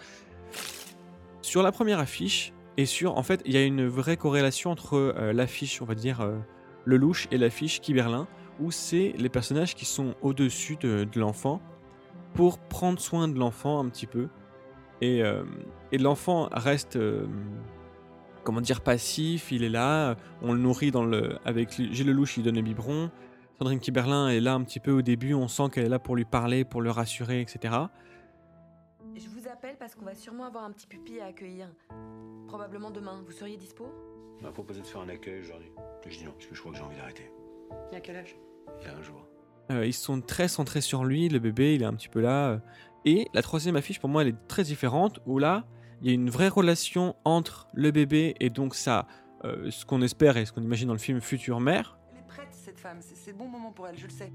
Sur 1.42 1.62
la 1.62 1.72
première 1.72 1.98
affiche, 1.98 2.52
et 2.76 2.86
sur, 2.86 3.18
en 3.18 3.22
fait, 3.22 3.42
il 3.44 3.52
y 3.52 3.56
a 3.56 3.64
une 3.64 3.86
vraie 3.86 4.16
corrélation 4.16 4.70
entre 4.70 4.94
euh, 4.94 5.32
l'affiche, 5.32 5.82
on 5.82 5.84
va 5.84 5.94
dire, 5.94 6.20
euh, 6.20 6.38
le 6.84 6.96
louche 6.96 7.28
et 7.30 7.38
l'affiche 7.38 7.80
Kiberlin, 7.80 8.26
où 8.60 8.70
c'est 8.70 9.12
les 9.18 9.28
personnages 9.28 9.74
qui 9.74 9.84
sont 9.84 10.14
au-dessus 10.22 10.76
de, 10.76 11.06
l'enfant 11.16 11.60
pour 12.34 12.58
prendre 12.58 12.98
soin 12.98 13.28
de 13.28 13.38
l'enfant 13.38 13.78
un 13.80 13.88
petit 13.88 14.06
peu. 14.06 14.28
Et, 15.02 15.22
euh, 15.22 15.42
l'enfant 15.92 16.48
reste, 16.50 16.98
comment 18.44 18.62
dire, 18.62 18.80
passif, 18.80 19.52
il 19.52 19.64
est 19.64 19.68
là, 19.68 20.16
on 20.40 20.54
le 20.54 20.58
nourrit 20.58 20.90
dans 20.90 21.04
le, 21.04 21.36
avec 21.44 21.72
Gilles 21.72 22.06
Lelouch, 22.06 22.38
il 22.38 22.42
donne 22.42 22.54
le 22.54 22.62
biberon. 22.62 23.10
Sandrine 23.62 23.78
Kiberlin 23.78 24.28
est 24.28 24.40
là 24.40 24.54
un 24.54 24.64
petit 24.64 24.80
peu 24.80 24.90
au 24.90 25.02
début, 25.02 25.34
on 25.34 25.46
sent 25.46 25.70
qu'elle 25.72 25.84
est 25.84 25.88
là 25.88 26.00
pour 26.00 26.16
lui 26.16 26.24
parler, 26.24 26.64
pour 26.64 26.82
le 26.82 26.90
rassurer, 26.90 27.40
etc. 27.40 27.72
Je 29.14 29.28
vous 29.28 29.46
appelle 29.46 29.76
parce 29.78 29.94
qu'on 29.94 30.04
va 30.04 30.16
sûrement 30.16 30.46
avoir 30.46 30.64
un 30.64 30.72
petit 30.72 30.88
pupille 30.88 31.20
à 31.20 31.26
accueillir. 31.26 31.68
Probablement 32.48 32.90
demain. 32.90 33.22
Vous 33.24 33.30
seriez 33.30 33.56
dispo? 33.56 33.86
On 34.40 34.42
m'a 34.42 34.50
proposé 34.50 34.80
de 34.80 34.86
faire 34.88 35.02
un 35.02 35.08
accueil 35.08 35.42
aujourd'hui. 35.42 35.70
Je 36.04 36.18
dis 36.18 36.24
non, 36.24 36.32
parce 36.32 36.46
que 36.46 36.56
je 36.56 36.60
crois 36.60 36.72
que 36.72 36.78
j'ai 36.78 36.82
envie 36.82 36.96
d'arrêter. 36.96 37.30
Il 37.92 37.94
y 37.94 37.96
a 37.98 38.00
quel 38.00 38.16
âge? 38.16 38.34
Il 38.80 38.88
y 38.88 38.90
a 38.90 38.96
un 38.96 39.02
jour. 39.02 39.24
Euh, 39.70 39.86
ils 39.86 39.94
sont 39.94 40.20
très 40.20 40.48
centrés 40.48 40.80
sur 40.80 41.04
lui, 41.04 41.28
le 41.28 41.38
bébé, 41.38 41.76
il 41.76 41.82
est 41.82 41.86
un 41.86 41.94
petit 41.94 42.08
peu 42.08 42.20
là. 42.20 42.60
Et 43.04 43.28
la 43.32 43.42
troisième 43.42 43.76
affiche, 43.76 44.00
pour 44.00 44.08
moi, 44.08 44.22
elle 44.22 44.28
est 44.30 44.48
très 44.48 44.64
différente, 44.64 45.20
où 45.24 45.38
là, 45.38 45.66
il 46.00 46.08
y 46.08 46.10
a 46.10 46.14
une 46.14 46.30
vraie 46.30 46.48
relation 46.48 47.14
entre 47.24 47.68
le 47.74 47.92
bébé 47.92 48.34
et 48.40 48.50
donc 48.50 48.74
ça, 48.74 49.06
euh, 49.44 49.70
ce 49.70 49.86
qu'on 49.86 50.02
espère 50.02 50.36
et 50.36 50.46
ce 50.46 50.52
qu'on 50.52 50.62
imagine 50.62 50.88
dans 50.88 50.94
le 50.94 50.98
film 50.98 51.20
future 51.20 51.60
mère. 51.60 52.00
Cette 52.62 52.78
femme. 52.78 52.98
C'est 53.02 53.32
le 53.32 53.36
bon 53.36 53.48
moment 53.48 53.72
pour 53.72 53.88
elle, 53.88 53.98
je 53.98 54.06
le 54.06 54.12
sais. 54.12 54.32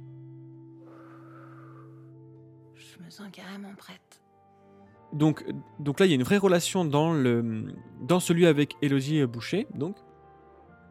Je 2.76 3.02
me 3.02 3.10
sens 3.10 3.28
carrément 3.32 3.74
prête. 3.78 4.22
Donc, 5.14 5.46
donc 5.80 6.02
là, 6.02 6.06
il 6.06 6.10
y 6.10 6.12
a 6.12 6.16
une 6.16 6.24
vraie 6.24 6.38
relation 6.38 6.84
dans, 6.84 7.14
le, 7.14 7.74
dans 8.02 8.20
celui 8.20 8.46
avec 8.46 8.76
Elodie 8.82 9.26
Boucher, 9.26 9.66
donc, 9.74 9.96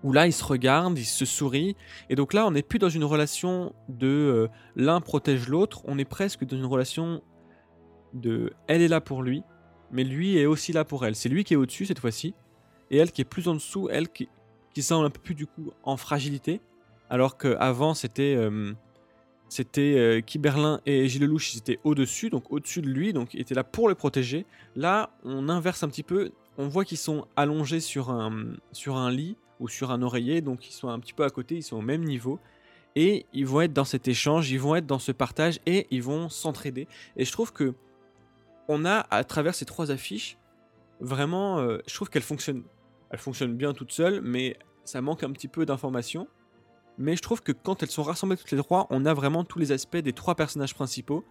où 0.02 0.12
là, 0.12 0.26
ils 0.26 0.32
se 0.32 0.44
regardent, 0.44 0.98
ils 0.98 1.04
se 1.04 1.26
sourient. 1.26 1.76
Et 2.08 2.14
donc 2.14 2.32
là, 2.32 2.46
on 2.46 2.52
n'est 2.52 2.62
plus 2.62 2.78
dans 2.78 2.88
une 2.88 3.04
relation 3.04 3.74
de 3.90 4.06
euh, 4.06 4.48
l'un 4.74 5.02
protège 5.02 5.46
l'autre, 5.46 5.82
on 5.84 5.98
est 5.98 6.06
presque 6.06 6.42
dans 6.46 6.56
une 6.56 6.64
relation 6.64 7.20
de 8.14 8.54
elle 8.66 8.80
est 8.80 8.88
là 8.88 9.02
pour 9.02 9.22
lui, 9.22 9.42
mais 9.90 10.04
lui 10.04 10.38
est 10.38 10.46
aussi 10.46 10.72
là 10.72 10.86
pour 10.86 11.04
elle. 11.04 11.14
C'est 11.14 11.28
lui 11.28 11.44
qui 11.44 11.52
est 11.52 11.58
au-dessus 11.58 11.84
cette 11.84 11.98
fois-ci, 11.98 12.34
et 12.90 12.96
elle 12.96 13.12
qui 13.12 13.20
est 13.20 13.26
plus 13.26 13.46
en 13.46 13.52
dessous, 13.52 13.90
elle 13.90 14.08
qui, 14.08 14.26
qui 14.72 14.82
semble 14.82 15.04
un 15.04 15.10
peu 15.10 15.20
plus 15.20 15.34
du 15.34 15.46
coup 15.46 15.70
en 15.82 15.98
fragilité, 15.98 16.62
alors 17.10 17.36
qu'avant 17.36 17.94
c'était 17.94 18.34
euh, 18.36 18.72
c'était 19.48 19.94
euh, 19.96 20.20
Kiberlin 20.20 20.80
et 20.86 21.08
Gilles 21.08 21.22
Lelouch, 21.22 21.54
ils 21.54 21.58
étaient 21.58 21.78
au-dessus, 21.84 22.30
donc 22.30 22.50
au-dessus 22.50 22.82
de 22.82 22.88
lui, 22.88 23.12
donc 23.12 23.32
ils 23.34 23.40
étaient 23.40 23.54
là 23.54 23.64
pour 23.64 23.88
le 23.88 23.94
protéger. 23.94 24.44
Là, 24.74 25.10
on 25.24 25.48
inverse 25.48 25.82
un 25.82 25.88
petit 25.88 26.02
peu, 26.02 26.32
on 26.58 26.68
voit 26.68 26.84
qu'ils 26.84 26.98
sont 26.98 27.26
allongés 27.36 27.80
sur 27.80 28.10
un, 28.10 28.30
lit 29.10 29.36
ou 29.60 29.68
sur 29.68 29.92
un 29.92 30.02
oreiller, 30.02 30.40
donc 30.40 30.68
ils 30.68 30.72
sont 30.72 30.88
un 30.88 30.98
petit 30.98 31.12
peu 31.12 31.22
à 31.22 31.30
côté, 31.30 31.56
ils 31.56 31.62
sont 31.62 31.76
au 31.76 31.82
même 31.82 32.02
niveau. 32.02 32.40
Et 32.96 33.26
ils 33.32 33.46
vont 33.46 33.60
être 33.60 33.74
dans 33.74 33.84
cet 33.84 34.08
échange, 34.08 34.50
ils 34.50 34.58
vont 34.58 34.74
être 34.74 34.86
dans 34.86 34.98
ce 34.98 35.12
partage 35.12 35.60
et 35.66 35.86
ils 35.90 36.02
vont 36.02 36.28
s'entraider. 36.28 36.88
Et 37.16 37.24
je 37.24 37.32
trouve 37.32 37.52
que 37.52 37.74
on 38.68 38.84
a 38.84 39.06
à 39.10 39.22
travers 39.22 39.54
ces 39.54 39.64
trois 39.64 39.90
affiches 39.90 40.38
vraiment, 40.98 41.58
euh, 41.58 41.78
je 41.86 41.94
trouve 41.94 42.08
qu'elles 42.08 42.22
fonctionnent, 42.22 42.64
elles 43.10 43.18
fonctionnent 43.18 43.54
bien 43.54 43.74
toutes 43.74 43.92
seules, 43.92 44.22
mais 44.22 44.56
ça 44.84 45.02
manque 45.02 45.22
un 45.22 45.30
petit 45.30 45.46
peu 45.46 45.66
d'informations 45.66 46.26
mais 46.98 47.16
je 47.16 47.22
trouve 47.22 47.42
que 47.42 47.52
quand 47.52 47.82
elles 47.82 47.90
sont 47.90 48.02
rassemblées 48.02 48.36
toutes 48.36 48.50
les 48.50 48.58
trois, 48.58 48.86
on 48.90 49.04
a 49.04 49.14
vraiment 49.14 49.44
tous 49.44 49.58
les 49.58 49.72
aspects 49.72 49.96
des 49.96 50.12
trois 50.12 50.34
personnages 50.34 50.74
principaux 50.74 51.24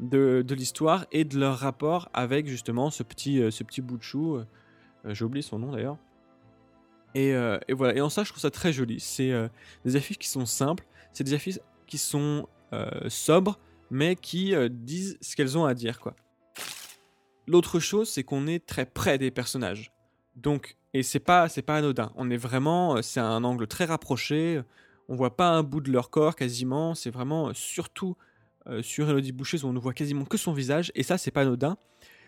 de, 0.00 0.44
l'histoire 0.50 1.06
et 1.12 1.24
de 1.24 1.38
leur 1.38 1.58
rapport 1.58 2.08
avec 2.12 2.46
justement 2.46 2.90
ce 2.90 3.02
petit, 3.02 3.40
euh, 3.40 3.50
ce 3.50 3.62
petit 3.62 3.80
bout 3.80 3.96
de 3.96 4.02
chou. 4.02 4.36
Euh, 4.36 4.46
euh, 5.06 5.14
j'ai 5.14 5.24
oublié 5.24 5.42
son 5.42 5.58
nom 5.58 5.72
d'ailleurs. 5.72 5.96
Et, 7.14 7.34
voilà, 7.74 7.94
et 7.94 8.00
en 8.00 8.08
ça 8.08 8.24
je 8.24 8.30
trouve 8.30 8.40
ça 8.40 8.50
très 8.50 8.72
joli. 8.72 8.98
C'est 8.98 9.32
des 9.84 9.96
affiches 9.96 10.16
qui 10.16 10.28
sont 10.28 10.46
simples, 10.46 10.86
c'est 11.12 11.24
des 11.24 11.34
affiches 11.34 11.58
qui 11.86 11.98
sont 11.98 12.48
sobres, 13.08 13.58
mais 13.90 14.16
qui 14.16 14.54
disent 14.70 15.18
ce 15.20 15.36
qu'elles 15.36 15.58
ont 15.58 15.66
à 15.66 15.74
dire 15.74 16.00
quoi. 16.00 16.16
L'autre 17.46 17.80
chose, 17.80 18.08
c'est 18.08 18.22
qu'on 18.22 18.46
est 18.46 18.64
très 18.64 18.86
près 18.86 19.18
des 19.18 19.30
personnages. 19.30 19.92
Donc, 20.36 20.78
et 20.94 21.02
c'est 21.02 21.20
pas, 21.20 21.48
pas 21.66 21.76
anodin. 21.76 22.12
On 22.14 22.30
est 22.30 22.38
vraiment, 22.38 23.02
c'est 23.02 23.20
un 23.20 23.44
angle 23.44 23.66
très 23.66 23.84
rapproché. 23.84 24.62
On 25.12 25.14
voit 25.14 25.36
pas 25.36 25.50
un 25.50 25.62
bout 25.62 25.82
de 25.82 25.92
leur 25.92 26.08
corps 26.08 26.34
quasiment. 26.34 26.94
C'est 26.94 27.10
vraiment 27.10 27.48
euh, 27.48 27.52
surtout 27.52 28.16
euh, 28.66 28.82
sur 28.82 29.10
Elodie 29.10 29.32
Boucher 29.32 29.62
où 29.62 29.66
on 29.66 29.74
ne 29.74 29.78
voit 29.78 29.92
quasiment 29.92 30.24
que 30.24 30.38
son 30.38 30.54
visage. 30.54 30.90
Et 30.94 31.02
ça, 31.02 31.18
c'est 31.18 31.30
pas 31.30 31.42
anodin. 31.42 31.76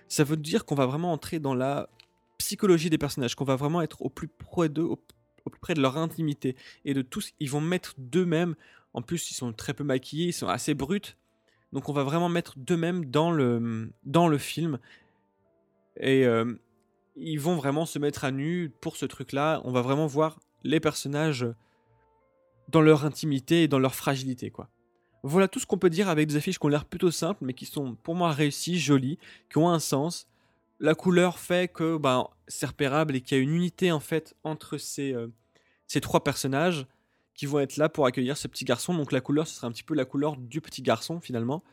Ça 0.06 0.22
veut 0.22 0.36
dire 0.36 0.66
qu'on 0.66 0.74
va 0.74 0.84
vraiment 0.84 1.10
entrer 1.10 1.38
dans 1.38 1.54
la 1.54 1.88
psychologie 2.36 2.90
des 2.90 2.98
personnages, 2.98 3.36
qu'on 3.36 3.46
va 3.46 3.56
vraiment 3.56 3.80
être 3.80 4.02
au 4.02 4.10
plus 4.10 4.28
près 4.28 4.68
d'eux, 4.68 4.82
au, 4.82 4.96
plus 4.96 5.60
près 5.62 5.72
de 5.72 5.80
leur 5.80 5.96
intimité 5.96 6.56
et 6.84 6.92
de 6.92 7.00
tous. 7.00 7.32
Ils 7.40 7.48
vont 7.48 7.62
mettre 7.62 7.94
d'eux-mêmes. 7.96 8.54
En 8.92 9.00
plus, 9.00 9.30
ils 9.30 9.34
sont 9.34 9.54
très 9.54 9.72
peu 9.72 9.82
maquillés, 9.82 10.26
ils 10.26 10.32
sont 10.34 10.48
assez 10.48 10.74
bruts. 10.74 11.16
Donc, 11.72 11.88
on 11.88 11.94
va 11.94 12.02
vraiment 12.02 12.28
mettre 12.28 12.58
d'eux-mêmes 12.58 13.06
dans 13.06 13.30
le, 13.30 13.90
dans 14.04 14.28
le 14.28 14.36
film. 14.36 14.78
Et 15.98 16.26
euh, 16.26 16.52
ils 17.16 17.40
vont 17.40 17.56
vraiment 17.56 17.86
se 17.86 17.98
mettre 17.98 18.24
à 18.24 18.30
nu 18.30 18.70
pour 18.82 18.96
ce 18.98 19.06
truc-là. 19.06 19.62
On 19.64 19.72
va 19.72 19.80
vraiment 19.80 20.06
voir 20.06 20.38
les 20.64 20.80
personnages 20.80 21.46
dans 22.68 22.80
leur 22.80 23.04
intimité 23.04 23.64
et 23.64 23.68
dans 23.68 23.78
leur 23.78 23.94
fragilité, 23.94 24.50
quoi. 24.50 24.68
Voilà 25.26 25.48
tout 25.48 25.58
ce 25.58 25.64
qu'on 25.64 25.78
peut 25.78 25.88
dire 25.88 26.10
avec 26.10 26.28
des 26.28 26.36
affiches 26.36 26.58
qui 26.58 26.66
ont 26.66 26.68
l'air 26.68 26.84
plutôt 26.84 27.10
simples, 27.10 27.44
mais 27.46 27.54
qui 27.54 27.64
sont 27.64 27.94
pour 27.94 28.14
moi 28.14 28.30
réussies, 28.30 28.78
jolies, 28.78 29.18
qui 29.50 29.56
ont 29.56 29.70
un 29.70 29.78
sens. 29.78 30.28
La 30.80 30.94
couleur 30.94 31.38
fait 31.38 31.72
que 31.72 31.96
ben, 31.96 32.28
c'est 32.46 32.66
repérable 32.66 33.16
et 33.16 33.22
qu'il 33.22 33.38
y 33.38 33.40
a 33.40 33.42
une 33.42 33.54
unité 33.54 33.90
en 33.90 34.00
fait 34.00 34.36
entre 34.44 34.76
ces, 34.76 35.14
euh, 35.14 35.28
ces 35.86 36.02
trois 36.02 36.22
personnages 36.22 36.86
qui 37.32 37.46
vont 37.46 37.58
être 37.60 37.78
là 37.78 37.88
pour 37.88 38.04
accueillir 38.04 38.36
ce 38.36 38.48
petit 38.48 38.66
garçon. 38.66 38.92
Donc 38.92 39.12
la 39.12 39.22
couleur, 39.22 39.48
ce 39.48 39.54
serait 39.54 39.66
un 39.66 39.72
petit 39.72 39.82
peu 39.82 39.94
la 39.94 40.04
couleur 40.04 40.36
du 40.36 40.60
petit 40.60 40.82
garçon 40.82 41.20
finalement, 41.20 41.64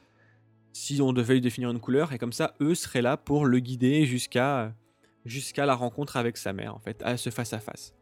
si 0.72 1.02
on 1.02 1.12
devait 1.12 1.34
lui 1.34 1.42
définir 1.42 1.72
une 1.72 1.82
couleur. 1.82 2.14
Et 2.14 2.18
comme 2.18 2.32
ça, 2.32 2.56
eux 2.62 2.74
seraient 2.74 3.02
là 3.02 3.18
pour 3.18 3.46
le 3.46 3.60
guider 3.60 4.06
jusqu'à 4.06 4.74
jusqu'à 5.26 5.66
la 5.66 5.76
rencontre 5.76 6.16
avec 6.16 6.38
sa 6.38 6.54
mère 6.54 6.74
en 6.74 6.80
fait, 6.80 7.04
à 7.04 7.18
ce 7.18 7.30
face 7.30 7.52
à 7.52 7.60
face 7.60 7.94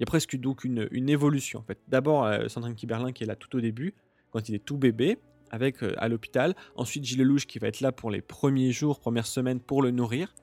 il 0.00 0.04
y 0.04 0.04
a 0.04 0.06
presque 0.06 0.34
donc 0.36 0.64
une, 0.64 1.10
évolution 1.10 1.60
en 1.60 1.62
fait. 1.62 1.78
D'abord 1.86 2.24
euh, 2.24 2.48
Sandrine 2.48 2.74
Kiberlin 2.74 3.12
qui 3.12 3.22
est 3.22 3.26
là 3.26 3.36
tout 3.36 3.54
au 3.54 3.60
début, 3.60 3.92
quand 4.30 4.48
il 4.48 4.54
est 4.54 4.64
tout 4.64 4.78
bébé, 4.78 5.18
avec 5.50 5.82
euh, 5.82 5.92
à 5.98 6.08
l'hôpital. 6.08 6.56
Ensuite 6.74 7.04
Gilles 7.04 7.18
Lelouch 7.18 7.44
qui 7.44 7.58
va 7.58 7.68
être 7.68 7.82
là 7.82 7.92
pour 7.92 8.10
les 8.10 8.22
premiers 8.22 8.72
jours, 8.72 8.98
premières 8.98 9.26
semaines 9.26 9.60
pour 9.60 9.82
le 9.82 9.90
nourrir. 9.90 10.34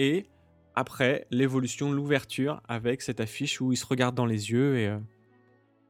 Et 0.00 0.26
après 0.74 1.28
l'évolution, 1.30 1.92
l'ouverture 1.92 2.60
avec 2.66 3.02
cette 3.02 3.20
affiche 3.20 3.60
où 3.60 3.70
il 3.70 3.76
se 3.76 3.86
regarde 3.86 4.16
dans 4.16 4.26
les 4.26 4.50
yeux 4.50 4.78
et, 4.78 4.88
euh, 4.88 4.98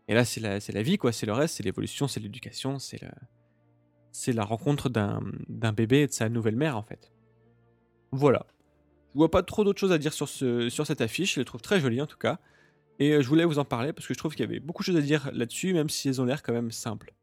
et 0.08 0.12
là 0.12 0.26
c'est 0.26 0.40
la, 0.40 0.82
vie 0.82 0.98
quoi, 0.98 1.10
c'est 1.10 1.24
le 1.24 1.32
reste, 1.32 1.56
c'est 1.56 1.62
l'évolution, 1.62 2.06
c'est 2.06 2.20
l'éducation, 2.20 2.78
c'est 2.78 4.32
la 4.34 4.44
rencontre 4.44 4.90
d'un 4.90 5.72
bébé 5.72 6.02
et 6.02 6.06
de 6.08 6.12
sa 6.12 6.28
nouvelle 6.28 6.56
mère 6.56 6.76
en 6.76 6.82
fait. 6.82 7.10
Voilà. 8.12 8.44
Je 9.14 9.18
vois 9.18 9.30
pas 9.30 9.42
trop 9.42 9.64
d'autres 9.64 9.80
choses 9.80 9.92
à 9.92 9.98
dire 9.98 10.12
sur, 10.12 10.28
sur 10.28 10.86
cette 10.86 11.00
affiche, 11.00 11.36
je 11.36 11.40
la 11.40 11.46
trouve 11.46 11.62
très 11.62 11.80
jolie 11.80 12.02
en 12.02 12.06
tout 12.06 12.18
cas. 12.18 12.38
Et 12.98 13.12
euh, 13.12 13.22
je 13.22 13.28
voulais 13.28 13.44
vous 13.44 13.58
en 13.58 13.64
parler 13.64 13.92
parce 13.92 14.06
que 14.06 14.14
je 14.14 14.18
trouve 14.18 14.34
qu'il 14.34 14.44
y 14.44 14.48
avait 14.48 14.60
beaucoup 14.60 14.82
de 14.82 14.86
choses 14.86 14.96
à 14.96 15.00
dire 15.00 15.30
là-dessus, 15.32 15.72
même 15.72 15.88
si 15.88 16.08
elles 16.08 16.20
ont 16.20 16.24
l'air 16.24 16.42
quand 16.42 16.52
même 16.52 16.70
simples. 16.70 17.14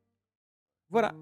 Voilà. 0.90 1.14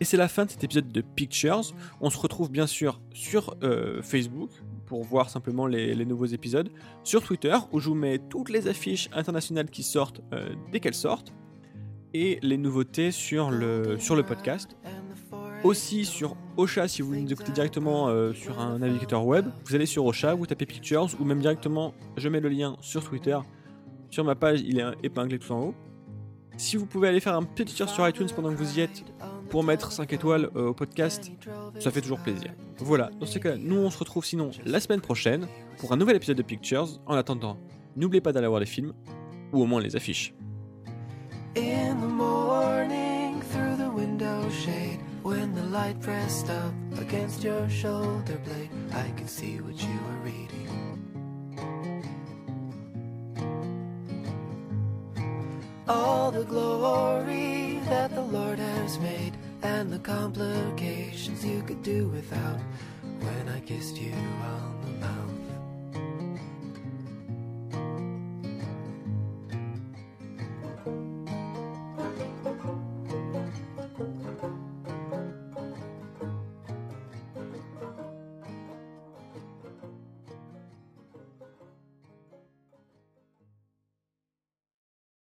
Et 0.00 0.04
c'est 0.04 0.18
la 0.18 0.28
fin 0.28 0.44
de 0.44 0.50
cet 0.50 0.62
épisode 0.62 0.88
de 0.88 1.00
Pictures. 1.00 1.62
On 2.00 2.10
se 2.10 2.18
retrouve 2.18 2.50
bien 2.50 2.66
sûr 2.66 3.00
sur 3.14 3.56
euh, 3.62 4.02
Facebook 4.02 4.50
pour 4.84 5.02
voir 5.02 5.30
simplement 5.30 5.66
les, 5.66 6.04
nouveaux 6.04 6.26
épisodes, 6.26 6.70
sur 7.02 7.22
Twitter 7.22 7.56
où 7.72 7.80
je 7.80 7.88
vous 7.88 7.94
mets 7.94 8.18
toutes 8.18 8.50
les 8.50 8.68
affiches 8.68 9.08
internationales 9.12 9.68
qui 9.68 9.82
sortent 9.82 10.20
euh, 10.32 10.54
dès 10.70 10.78
qu'elles 10.78 10.94
sortent, 10.94 11.32
et 12.14 12.38
les 12.42 12.56
nouveautés 12.56 13.10
sur 13.10 13.50
le, 13.50 13.98
sur 13.98 14.14
le 14.14 14.22
podcast. 14.22 14.76
Aussi 15.64 16.04
sur 16.04 16.36
Ocha 16.56 16.86
si 16.86 17.02
vous 17.02 17.16
nous 17.16 17.32
écoutez 17.32 17.50
directement 17.50 18.32
sur 18.32 18.60
un 18.60 18.78
navigateur 18.78 19.26
web, 19.26 19.46
vous 19.64 19.74
allez 19.74 19.86
sur 19.86 20.06
Ocha, 20.06 20.34
vous 20.34 20.46
tapez 20.46 20.66
Pictures 20.66 21.08
ou 21.18 21.24
même 21.24 21.40
directement 21.40 21.94
je 22.16 22.28
mets 22.28 22.40
le 22.40 22.48
lien 22.48 22.76
sur 22.80 23.02
Twitter 23.02 23.38
sur 24.10 24.24
ma 24.24 24.34
page, 24.34 24.60
il 24.60 24.78
est 24.78 24.84
épinglé 25.02 25.38
tout 25.38 25.52
en 25.52 25.60
haut. 25.60 25.74
Si 26.56 26.76
vous 26.76 26.86
pouvez 26.86 27.08
aller 27.08 27.20
faire 27.20 27.36
un 27.36 27.42
petit 27.42 27.74
tour 27.74 27.88
sur 27.88 28.08
iTunes 28.08 28.28
pendant 28.34 28.50
que 28.50 28.56
vous 28.56 28.78
y 28.78 28.80
êtes 28.80 29.04
pour 29.50 29.62
mettre 29.62 29.92
5 29.92 30.10
étoiles 30.12 30.50
euh, 30.56 30.68
au 30.68 30.74
podcast, 30.74 31.30
ça 31.78 31.90
fait 31.90 32.00
toujours 32.00 32.18
plaisir. 32.20 32.50
Voilà, 32.78 33.10
dans 33.20 33.26
ce 33.26 33.38
cas, 33.38 33.56
nous 33.56 33.76
on 33.76 33.90
se 33.90 33.98
retrouve 33.98 34.24
sinon 34.24 34.50
la 34.64 34.80
semaine 34.80 35.02
prochaine 35.02 35.46
pour 35.78 35.92
un 35.92 35.96
nouvel 35.96 36.16
épisode 36.16 36.38
de 36.38 36.42
Pictures. 36.42 36.88
En 37.04 37.14
attendant, 37.14 37.58
n'oubliez 37.94 38.22
pas 38.22 38.32
d'aller 38.32 38.48
voir 38.48 38.60
les 38.60 38.66
films, 38.66 38.94
ou 39.52 39.62
au 39.62 39.66
moins 39.66 39.80
les 39.80 39.96
affiches. 39.96 40.34
All 55.88 56.30
the 56.30 56.44
glory 56.44 57.80
that 57.88 58.14
the 58.14 58.22
Lord 58.22 58.58
has 58.58 58.98
made, 58.98 59.32
and 59.62 59.92
the 59.92 59.98
complications 59.98 61.44
you 61.44 61.62
could 61.62 61.82
do 61.82 62.08
without 62.08 62.60
when 63.20 63.48
I 63.48 63.60
kissed 63.60 63.96
you 63.96 64.12
on 64.12 64.80
the 64.82 65.06
mouth. 65.06 65.45